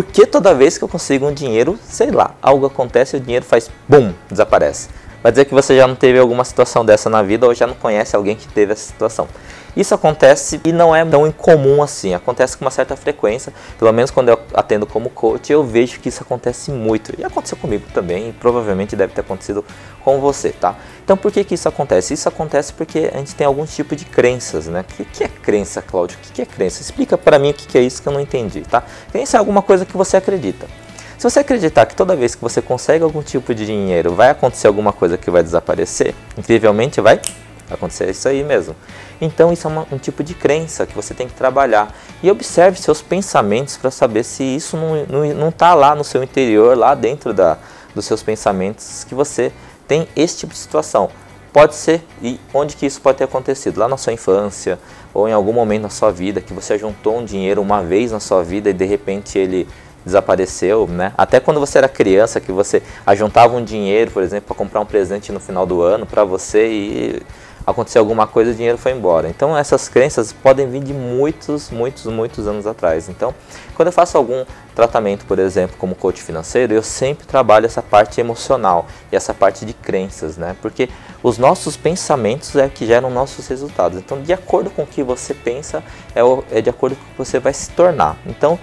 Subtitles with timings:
[0.00, 3.44] que toda vez que eu consigo um dinheiro, sei lá, algo acontece e o dinheiro
[3.44, 4.88] faz BUM, desaparece?
[5.22, 7.74] Vai dizer que você já não teve alguma situação dessa na vida ou já não
[7.74, 9.28] conhece alguém que teve essa situação.
[9.74, 14.10] Isso acontece e não é tão incomum assim, acontece com uma certa frequência, pelo menos
[14.10, 17.14] quando eu atendo como coach, eu vejo que isso acontece muito.
[17.18, 19.64] E aconteceu comigo também, e provavelmente deve ter acontecido
[20.04, 20.76] com você, tá?
[21.02, 22.12] Então por que que isso acontece?
[22.12, 24.80] Isso acontece porque a gente tem algum tipo de crenças, né?
[24.80, 26.18] O que, é crença, Cláudio?
[26.18, 26.82] O que, é crença?
[26.82, 28.82] Explica para mim o que, que é isso que eu não entendi, tá?
[29.10, 30.66] Crença é alguma coisa que você acredita.
[31.22, 34.66] Se você acreditar que toda vez que você consegue algum tipo de dinheiro vai acontecer
[34.66, 37.20] alguma coisa que vai desaparecer, incrivelmente vai
[37.70, 38.74] acontecer isso aí mesmo.
[39.20, 41.94] Então isso é uma, um tipo de crença que você tem que trabalhar.
[42.24, 46.76] E observe seus pensamentos para saber se isso não está tá lá no seu interior,
[46.76, 47.56] lá dentro da,
[47.94, 49.52] dos seus pensamentos, que você
[49.86, 51.08] tem esse tipo de situação.
[51.52, 53.78] Pode ser, e onde que isso pode ter acontecido?
[53.78, 54.76] Lá na sua infância,
[55.14, 58.18] ou em algum momento na sua vida, que você juntou um dinheiro uma vez na
[58.18, 59.68] sua vida e de repente ele
[60.04, 61.12] desapareceu, né?
[61.16, 64.86] Até quando você era criança, que você ajuntava um dinheiro, por exemplo, para comprar um
[64.86, 67.22] presente no final do ano para você e
[67.66, 69.28] aconteceu alguma coisa, o dinheiro foi embora.
[69.28, 73.08] Então essas crenças podem vir de muitos, muitos, muitos anos atrás.
[73.08, 73.34] Então,
[73.74, 74.44] quando eu faço algum
[74.74, 79.64] tratamento, por exemplo, como coach financeiro, eu sempre trabalho essa parte emocional e essa parte
[79.64, 80.56] de crenças, né?
[80.60, 80.88] Porque
[81.22, 83.98] os nossos pensamentos é que geram nossos resultados.
[83.98, 85.82] Então, de acordo com o que você pensa,
[86.14, 88.16] é, é de acordo com o que você vai se tornar.
[88.26, 88.58] Então,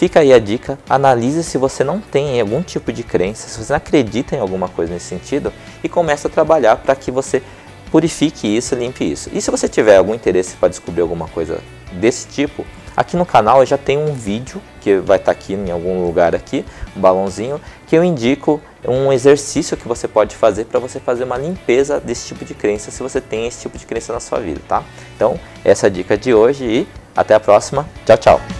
[0.00, 3.70] Fica aí a dica, analise se você não tem algum tipo de crença, se você
[3.70, 5.52] não acredita em alguma coisa nesse sentido
[5.84, 7.42] e comece a trabalhar para que você
[7.90, 9.28] purifique isso, limpe isso.
[9.30, 11.60] E se você tiver algum interesse para descobrir alguma coisa
[11.92, 12.64] desse tipo,
[12.96, 16.02] aqui no canal eu já tenho um vídeo que vai estar tá aqui em algum
[16.06, 16.64] lugar aqui,
[16.96, 21.36] um balãozinho, que eu indico um exercício que você pode fazer para você fazer uma
[21.36, 24.62] limpeza desse tipo de crença, se você tem esse tipo de crença na sua vida,
[24.66, 24.82] tá?
[25.14, 27.86] Então, essa é a dica de hoje e até a próxima.
[28.06, 28.59] Tchau, tchau.